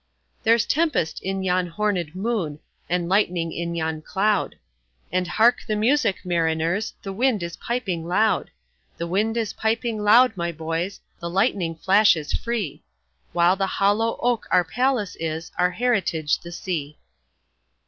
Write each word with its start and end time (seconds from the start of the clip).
There's 0.41 0.65
tempest 0.65 1.21
in 1.21 1.43
yon 1.43 1.69
hornèd 1.69 2.15
moon, 2.15 2.57
And 2.89 3.07
lightning 3.07 3.51
in 3.51 3.75
yon 3.75 4.01
cloud; 4.01 4.55
And 5.11 5.27
hark 5.27 5.59
the 5.67 5.75
music, 5.75 6.25
mariners, 6.25 6.95
The 7.03 7.13
wind 7.13 7.43
is 7.43 7.57
piping 7.57 8.07
loud! 8.07 8.49
The 8.97 9.05
wind 9.05 9.37
is 9.37 9.53
piping 9.53 9.99
loud, 10.03 10.35
my 10.35 10.51
boys, 10.51 11.01
The 11.19 11.29
lightning 11.29 11.75
flashes 11.75 12.33
free, 12.33 12.81
While 13.31 13.55
the 13.55 13.67
hollow 13.77 14.17
oak 14.23 14.47
our 14.49 14.63
palace 14.63 15.15
is, 15.19 15.51
Our 15.59 15.69
heritage 15.69 16.39
the 16.39 16.51
sea. 16.51 16.97